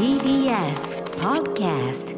[0.00, 2.16] TBS Podcast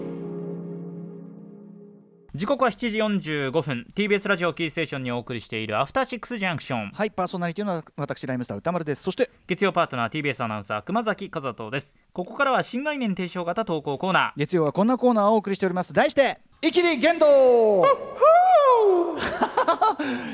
[2.33, 3.89] 時刻は7時45分。
[3.97, 6.93] TBS ラジオキーステーションにお送りしているアフターシックスジャンクション。
[6.95, 9.03] はいパーソナリティの私ライムスター歌丸です。
[9.03, 11.97] そして月曜パートナー TBS アナウンサー熊崎和人です。
[12.13, 14.39] ここからは新概念提唱型投稿コーナー。
[14.39, 15.93] 月曜はこんなコーナーをお送りしております。
[15.93, 17.83] 題して「イキリ言動」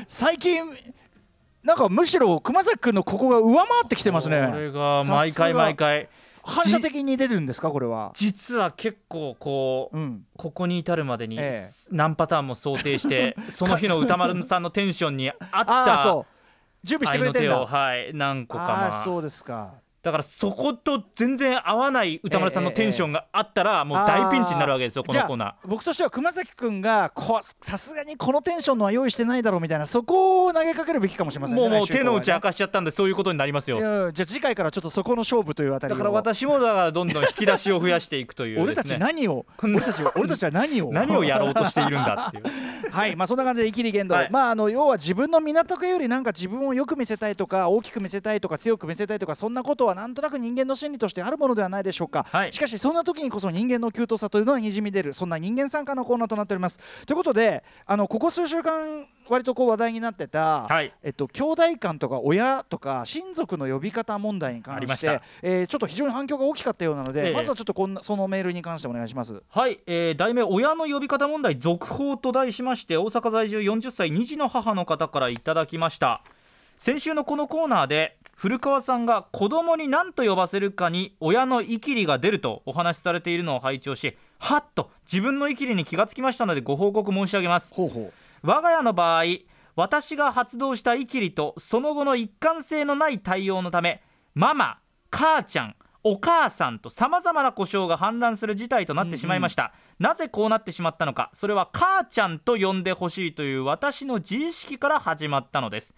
[0.07, 0.65] 最近
[1.63, 4.49] なんかむしろ熊崎君のここが上回ってきてますね。
[4.51, 5.03] これが。
[5.03, 6.09] 毎回毎回
[6.49, 8.11] 反射的に出るんですかこれは？
[8.15, 10.25] 実は結構こう、うん。
[10.37, 11.69] ここに至るまでにええ。
[11.91, 16.35] 何パターンも想定して その日の歌丸さんのテンションに合ったそう。
[16.83, 17.59] 準備してくれてんだ。
[17.59, 19.01] はい何個かあまあ。
[19.01, 25.67] あそうですかだからそこと全然合わない歌丸さんのテンションがあったらもう大ピンチになるわけですよこのコーナー。
[25.67, 33.77] 僕としては熊崎君がこさすがにこのテンションのは用意してないだろうみたいなそこを投げかけるべきかもしれませんねもう手の内明かしちゃったんでそういうことになりますよ。
[33.77, 35.97] じゃあ次回からちょっとそこの勝負というあたりを。
[35.97, 40.91] だから私もだからどんどん引き出しを増やしていくという俺たち何を俺たちは俺たちは何を？
[40.93, 42.43] 何をやろうとしているんだっていう。
[42.89, 44.29] はいまあそんな感じでイキリ言動、はい。
[44.31, 52.53] まああの要は自分の港区よりなんか自分をよく見せたいとか大きく見せたいとか強く見せたいとかそんなことはなんとなく人間の心理としてあるものではないでしょうか、はい。
[52.53, 56.79] しかしそんな時にこそ人間のキュートさというのはにじみ出るそんな人間参加のコーナーとなっております。
[57.05, 60.91] ということであのここ数週間割とこう話題になってた、はい。
[61.03, 67.33] えっと、兄弟間とか親とか親族の呼び方問題に関してた、えーちょっと非常に反響が大きかったようなので、ええ。
[67.33, 69.41] まずはちょっとこんなそのメールに関してお願いします。
[69.49, 76.23] はい、えー題名親の呼び方問題続報と題しまして大阪在住40歳2児の母の方からいただきました。
[76.79, 87.73] 先週のこのコーナーで古川さんが子供に何と呼ばせるかに親のイキリが出るとお話しされているのを拝聴しはっと自分のイキリに気がつきましたのでご報告申し上げます。
[88.41, 89.23] 我が家の場合
[89.75, 94.01] 私が発動したイキリとその後の一貫性のない対応のため
[94.35, 94.79] ママ
[95.11, 101.29] 母ちゃんお母さんとさまざまな故障が氾濫する事態となってしまいました、なぜこうなってしまったのか。
[101.33, 105.93] それは母ちゃんと呼んでほしいという私の自意識から始まったのです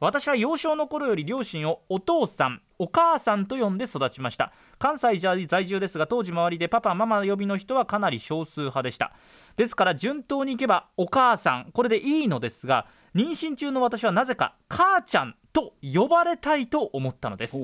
[0.00, 4.52] 私は幼少の頃より両親をお父さんお母さんと呼んで育ちました。
[4.78, 9.12] 関西在住ですが当時周りでパパママ呼びの人はかなり少数派でした。
[9.56, 17.58] ですから順当にいけばお母さんこれでいいのですが妊娠中の私はなぜか母ちゃんと呼ばれたいと思ったのです。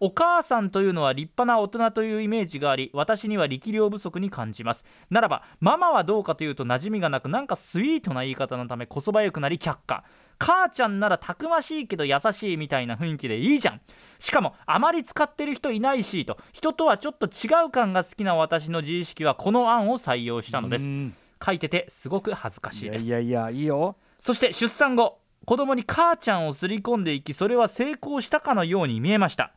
[0.00, 4.84] お母さんというのは立派な大人というイメージがあり私には力量不足に感じます。
[5.10, 10.02] ならばママはどうかというと馴染みがなくなんかスイートな言い方のためこそばゆくなり却下
[10.38, 13.80] 母ちゃんならたくましいけど優しいみたいな雰囲気でいいじゃん。
[14.18, 16.38] しかもあまり使ってる人いないしと。
[16.52, 20.84] 人とはちょっと違う感が好きな私の自意識はこの案を採用したのです。
[20.84, 21.14] うん。
[21.44, 23.06] 書いててすごく恥ずかしいいです。
[23.06, 23.96] やいやいやいいよ。
[24.18, 29.52] そして出産後子供に母ちゃんをすり込んでいきそれは成功したかのように見えました。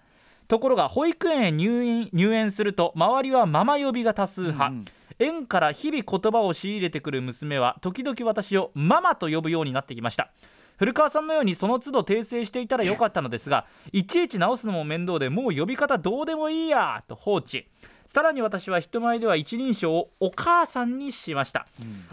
[0.47, 4.85] ところが保育園へ入院入園すると周りはママ呼びが多数派、うんうん。
[5.19, 10.31] 園から日々言葉を仕入れてくる娘は時々私をママと呼ぶようになってきました
[10.77, 17.67] 古川さんのようにその都度訂正していたらよかったのですがいちいち直すのも面倒でもう呼び方どうでもいいやと放置。
[18.07, 21.65] さらに私は人前では一人称をお母さんにしました、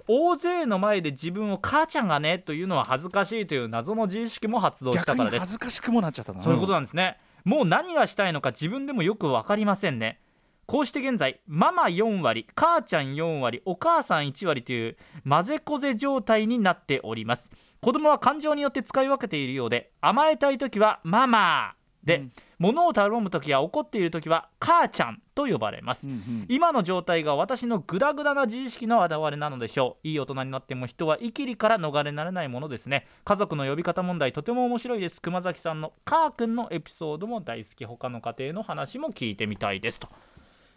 [0.06, 5.40] 大勢の前で自分を母ちゃんがねというのは恥ずかしいという謎の自意識も発動したからです。
[5.40, 6.40] 恥ずかしくもなっちゃったな。
[6.40, 10.20] そういうことなんですね、もう何がしたいのか自分でもよく分かりませんね。
[10.66, 14.96] こうして現在ママ4割母ちゃん4割お母さん1割という
[15.26, 17.50] 混ぜこぜ状態になっております
[17.80, 21.74] 子供は感情によって使い分けているようで甘えたい時はママ
[22.04, 22.32] で、うん。
[22.58, 26.46] 物を頼む時や怒っている時は母ちゃんと呼ばれます、うんうん。
[26.48, 30.08] 今の状態が私のグダグダな自意識の表れなのでしょう。
[30.08, 33.06] いい大人になっても人はイキリから逃れられないものですね。
[33.24, 35.20] 家族の呼び方問題とても面白いです。
[35.20, 37.84] 熊崎さんのカー君のエピソードも大好き。
[37.84, 40.00] 他の家庭の話も聞いてみたいです。
[40.00, 40.08] と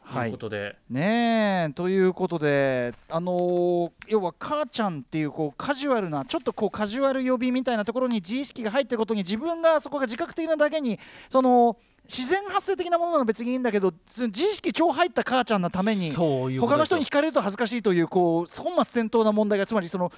[0.04, 0.28] はい。
[0.28, 1.74] いうことで、ねえ。
[1.74, 11.78] ということであのー要は母ちゃんっていうこうカジュアルなちょっとこうカジュアル呼びみたいなところに自意識が入ってることに自分がそこが自覚的なだけにその
[12.10, 16.12] 自然発生的なものなら別にいいんだけど自意識超入った母ちゃんのために
[16.60, 20.12] 他の人に聞かれると恥ずかしいというこう本末転倒な問題がつまりその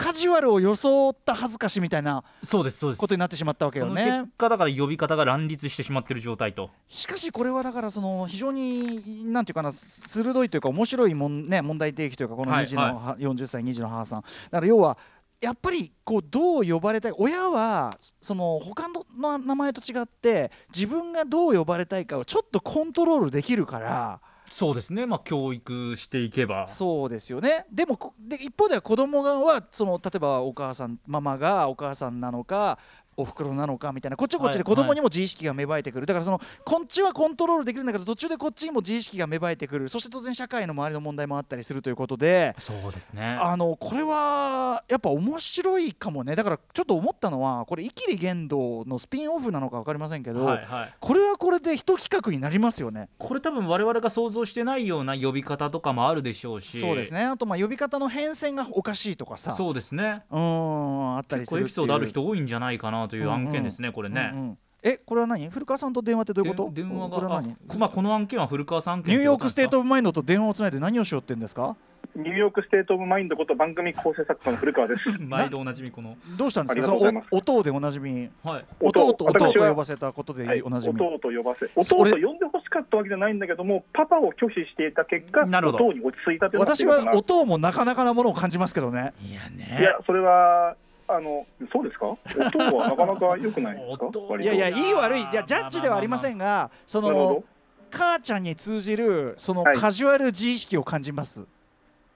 [0.00, 2.98] カジュアルを装った恥ずかしみたいなそうですそうです。
[2.98, 4.32] ことになってしまったわけそのよね結。
[4.38, 6.70] 果だから呼び方が乱立してしまってる状態と。
[6.88, 14.20] しかしこれはだからその非常になんていうかな鋭いというか面白いもん、ね、問題提起というかこのはい2児の、は40歳2児の母さん。
[14.22, 14.96] だから要は
[15.40, 19.06] やっぱりこうどう呼ばれたい親はその他の
[19.38, 24.20] 名前と違って自分がどう呼ばれたいかをちょっとコントロールできるから
[24.50, 25.06] そうですね。
[25.06, 26.66] まあ教育していけば。
[26.66, 27.66] そうですよね。
[27.70, 32.78] でもで一方では子供側はその例えばお母さんママがお母さんなのか
[33.20, 39.88] おふくろなのかみたいなこっちはこっちで子供にも自意識が芽生えてくる、だからそのこっちはコントロールできるんだけど途中でこっちにも自意識が芽生えてくる。
[39.88, 43.38] そして当然社会の周りの問題もあったりするということでそうですね。
[43.40, 46.36] あのこれはやっぱ面白いかもね。
[46.36, 50.94] だからちょっと思ったのはこれ「イキリ言動」のスピンオフなのか分かりませんけど、はいはい。
[51.00, 53.08] これはこれで一企画になりますよね。
[53.18, 56.80] これ多分我々が想像してないような呼び方とかもあるでしょうし。
[56.80, 57.24] そうですね。
[57.24, 59.54] あとまあ呼び方の変遷がおかしいとかさ。
[59.54, 60.22] そうですね。
[60.30, 64.58] うーんあったり結する構エピソードある人人多いんじゃないかなという案件ですね、これね、うんうん。
[64.82, 65.48] えこれは何？
[65.50, 66.70] 古川さんと電話ってどういうこと？
[66.72, 67.56] で電話があこれは何？
[67.78, 71.76] まあ、この案件は古川さんニューヨークステート・オオブ・マインドと電話をつないで何をしようってんですか？
[72.16, 75.00] ニューヨークステート・オブ・マインドこと番組構成作家の古川です。
[75.22, 76.16] 毎度おなじみこの。
[76.38, 76.86] どうしたんですか？
[76.86, 78.30] その音でおなじみ。
[78.42, 78.64] はい。
[78.80, 85.86] 音音と音と私は呼ばせたことはい、でおなじみ、音と呼ばせ、音と呼んでほしかったわけじゃないんだけども、パパを拒否していた結果、なるほど。
[85.86, 89.12] 音に落ち着いたというのが私は音もなかなかなものを感じますけどね。
[89.22, 90.76] いやいねや、それは、
[91.16, 92.06] あの、そうですか？
[92.06, 94.10] 音はなかなか良くないですか？
[94.40, 97.44] いやいやいい悪いじゃあジャッジではありませんがその。
[97.92, 99.76] 母ちゃんに通じるそのはい。
[99.76, 101.44] カジュアル自意識を感じます、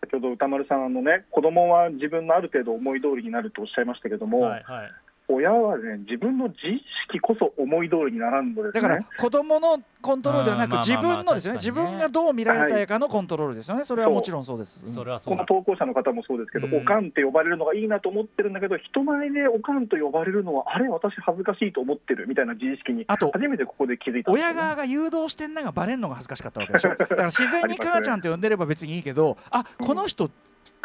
[0.03, 4.93] 先ほど歌丸さんのね、子供は自分のある程度思い通りになるとおっしゃいましたけども、はいはい
[5.29, 8.81] 親はね、自分の自意識こそ思い通りにならんのですね。
[8.83, 11.59] だから子供のコントロールではなく自分のですよね。
[11.59, 13.85] 自分がどう見られたいかのコントロールですよね。
[13.85, 15.37] それはもちろんそうです、それはそう。
[15.37, 16.83] だこの投稿者の方もそうですけど、うん。
[16.83, 24.35] おかんって呼ばれるのがいいなと思ってるんだけど、人前でおかんと呼ばれるのは、あれ、私、恥ずかしいと思ってるみたいな自意識に、あと初めてここで気づいたね。
[24.37, 26.91] 親側が誘導してんのがバレんのが恥ずかしかったわけでしょ。
[26.91, 30.31] だから自然に母ちゃんって呼んでれば別にいいけどあこの人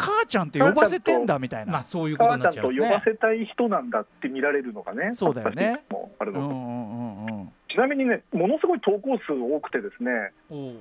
[0.00, 5.82] 母ちゃんって呼ばせてんだみたいな、まあそういうこと母にちゃんと呼ばなっちゃいますねせたい人なんだって見られるのがね、そうだよね。
[5.90, 6.40] もあるの。
[6.40, 7.52] とうんうんうんうん。
[7.68, 10.10] ちなみにね、ものすごい投稿数多くてですね、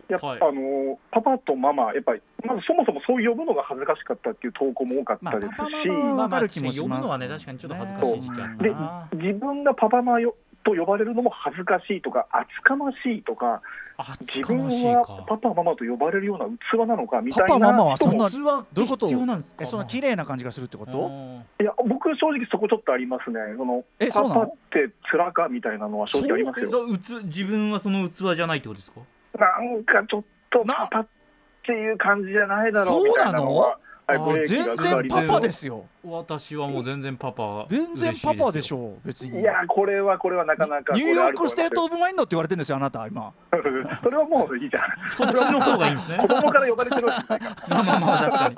[0.10, 0.40] やっぱ、はい。
[0.42, 13.62] あのパパとママ、やっぱり、まずそもそもそう呼ぶのが恥ずかしかったっていう投稿も多かったですし、まあパパママはまあまあわかる気もします呼ぶのはね確かにちょっと恥ずかしい時期あったでな自分がパパママよと呼ばれるのも恥ずかしいとか、厚かましいとか、
[13.98, 14.54] あ自つか。
[14.54, 19.64] ま分はパパママと呼ばれるような器なのかみたいなパパママはそんな器って必要なんですか？
[19.64, 20.92] えそんな綺麗な感じがするってこと？
[20.92, 21.44] うん。
[21.60, 23.40] いや僕正直そこちょっとありますね。
[23.58, 26.68] そのえパパって面かみたいなのは正直ありますよ。
[26.68, 29.02] えそううつ自分はその器じゃないってことですか？
[29.38, 31.08] なんかちょっとなパパっ
[31.66, 33.78] ていう感じじゃないだろうみたいなのは
[34.10, 35.86] はいあブレーキ全然パパですよ。
[36.04, 37.68] 私はもう全然パパ。
[37.70, 39.40] 全然パパでしょ別に。
[39.40, 43.32] いやこれはこれはなかなかニューヨークステート・こオブ・マインドって言われてるんですよあなた今。
[44.02, 44.84] それはもういいじゃん。
[45.16, 46.18] そっちの方がいいんですね。
[46.18, 48.56] 子供から呼ばれてるわけじゃないかまあまあまあ確かに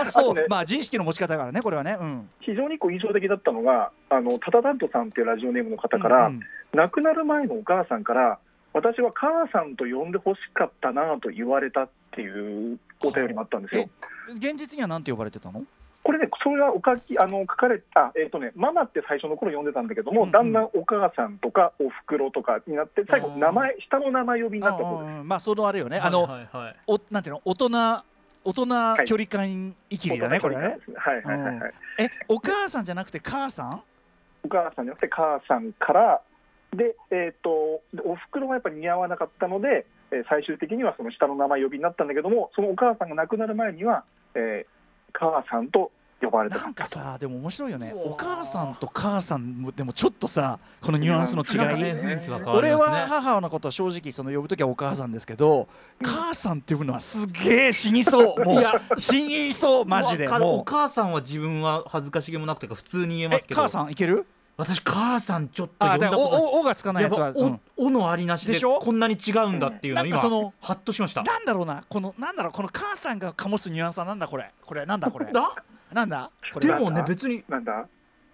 [0.00, 0.30] あそう。
[0.30, 1.96] あとねまあ自意識の持ち方だからねこれはね。
[2.00, 2.30] うん。
[2.40, 6.40] 非常にこう印象的だったのがあのタタダントさんっていうラジオネームの方から、うん。
[6.74, 8.38] 亡くなる前のお母さんから
[8.74, 13.88] 私は母さんと呼んでほしかったなと言われたっていうお便りもあったんですよ。
[14.34, 15.62] 現実には何て呼ばれてたの？
[16.02, 20.32] これね、それがおかきあの書かれた、えっ、とね、ママって最初の頃呼んでたんだけども、うんうん。
[20.32, 25.98] だんだんお母さんとかおふくろとかになって、最後、名前、下の名前呼びになったそうまあそのあれよね。
[25.98, 26.48] あのはいはい。
[26.52, 27.70] はいおなんていうの大人
[28.44, 29.98] 大人距離感い。
[29.98, 30.62] きりだねこれね。
[30.96, 31.74] はいはいはいはい。
[32.00, 33.82] えお母さんじゃなくて母さん？
[34.44, 36.20] お母さんじゃなくて母さんから、
[36.76, 44.04] で、えっ、と、でおふくろがやっぱり似合わなかったので、えー最終的にはその下の名前呼びになったんだけども、そのお母さんが亡くなる前には、
[44.34, 44.74] えー
[45.16, 46.62] 母さんと呼ばれてた。
[46.62, 47.92] なんかさでも面白いよね。
[47.94, 55.68] お母さんと母さんもでもちょっとさこのニュアンスの違い、ね俺は母のことは正直その呼ぶときはお母さんですけど、
[56.02, 58.44] 母さんって呼ぶのはすげえ死にそう。
[58.44, 60.28] もういや死にそうマジで。
[60.28, 60.64] もう。
[60.64, 63.60] 母さんは自分は恥ずかしげもなくてか普通に言えまえすけど。
[63.60, 64.26] 母さんいける？
[64.56, 67.60] 私母さんちょっと呼んだことおおおがつかないやつは、やっぱうん。
[67.76, 68.78] おおのありなしででしょ？
[68.78, 70.08] こんなに違うんだっていうのうん。
[70.08, 71.22] 今そのハッとしました。
[71.22, 74.50] なんだろうなこのなんだろうこの母さんが醸すニュアンスはなんだこれ？
[74.64, 75.32] これなんだこれ？
[75.32, 75.54] だ？
[75.92, 76.30] なんだ？
[76.52, 76.68] これ。
[76.68, 77.86] でもね別になんだ？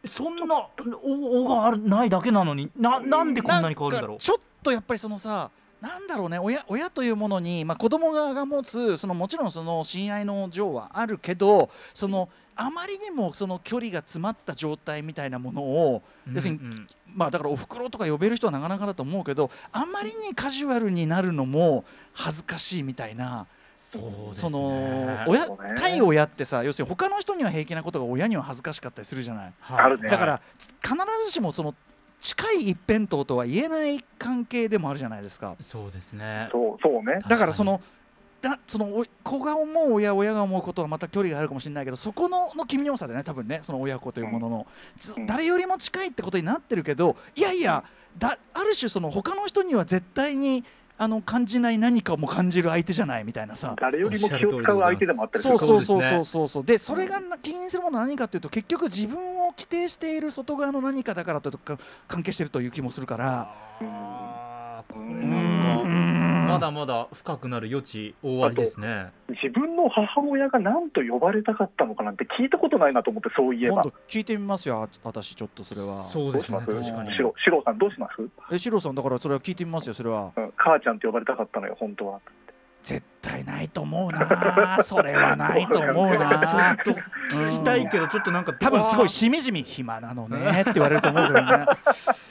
[0.05, 0.69] そんな
[1.03, 4.19] おおがあるないだけなのにななんでこんなに変わるんだろう？
[4.19, 5.51] ちょっとやっぱりそのさ
[5.81, 12.29] なんだろうね親親というものに、まあ、子供側が持つそのもちろんその親愛の情はあるけどその
[12.63, 23.47] あまりにもその距離が詰まった状態みたいなものを要するにうんうんまあだからおふくろとか呼べる人はなかなかだと思うけどあまりにカジュアルになるのも恥ずかしいみたいな
[23.81, 25.25] そうですそのね。
[25.27, 29.53] 親対親ってさ要するに他の人には平気なことが親には恥ずかしかったりするじゃない。
[29.59, 29.79] はい。
[29.79, 30.11] あるね。
[30.11, 30.43] だから
[30.83, 31.75] 必ずしもその
[32.21, 35.57] 近い一辺倒とは言えない関係でもあるじゃないですか。
[35.61, 36.51] そうですね。
[36.53, 37.21] そうそうね。
[37.27, 37.81] だからその
[38.41, 44.67] だそのお子が思う親親が思うことはまた距離があるかもしれないけどそこのの奇妙さでね多分ねその親子というものの、
[44.99, 45.27] ずうん。
[45.27, 47.85] 誰よりも近いってことになってるけどいやいや
[48.19, 50.65] だある種その他の人には絶対に
[50.97, 53.75] あの感じない何かも感じる相手じゃないみたいなさ。
[53.81, 56.25] 誰よりも気を使う相手でもあったりするそうそうそうそうそう。
[56.25, 63.55] そうそうでそれがな起因するものは何かというと結局自分をの規定している外側の何かだからとか関係してるという気もするから。
[66.53, 69.11] まだまだ深くなる余地大ありですね。
[69.29, 73.83] 自分の母親が何と呼ばれたかったのかなんて聞いたことないなと思ってそういえば。
[73.83, 76.03] 今度聞いてみますよあ私ちょっとそれは。
[76.03, 77.13] そうですね確かに。
[77.13, 77.19] シ
[77.51, 80.33] ロさんどうします、えシロさんだからそれは聞いてみますよそれは。
[80.37, 82.21] うん、母ちゃんって呼ばれたかったのよ本当は。
[82.47, 82.50] 絶
[83.21, 84.79] 対ないと思うな。
[84.83, 86.91] それはないと思うちょなっと
[87.31, 91.67] 聞きたいけどちょっとなんか多分すごいしみじみ暇なのねって言われると思うけどね。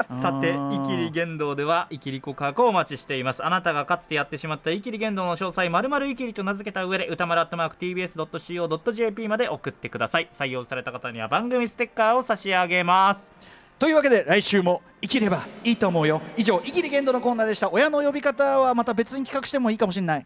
[0.22, 3.46] さて「イキリ言動」ではイキリ告白をお待ちしています。
[3.46, 10.28] あなたがかつてやってしまったイキリ言動の詳細まるまるイキリと名付けた上で歌丸アットマーク TBS.CO.JP まで送ってください。
[10.32, 13.32] 採用された方には番組ステッカーを差し上げます。
[13.78, 16.22] というわけで来週も生きればいいと思うよ。
[16.36, 17.70] 以上「イキリ言動」のコーナーでした。
[17.72, 20.26] 親の呼び方はまた別に企画してもいいかもしれない